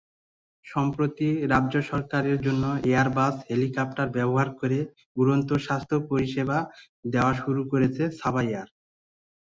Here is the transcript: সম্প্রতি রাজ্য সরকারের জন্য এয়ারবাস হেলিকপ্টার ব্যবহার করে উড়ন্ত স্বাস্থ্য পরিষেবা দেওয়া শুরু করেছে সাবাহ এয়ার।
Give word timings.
সম্প্রতি 0.65 1.29
রাজ্য 1.53 1.75
সরকারের 1.91 2.37
জন্য 2.45 2.63
এয়ারবাস 2.89 3.35
হেলিকপ্টার 3.47 4.07
ব্যবহার 4.17 4.49
করে 4.59 4.79
উড়ন্ত 5.17 5.49
স্বাস্থ্য 5.65 5.97
পরিষেবা 6.09 6.57
দেওয়া 7.05 7.33
শুরু 7.41 7.61
করেছে 7.71 8.03
সাবাহ 8.19 8.45
এয়ার। 8.47 8.69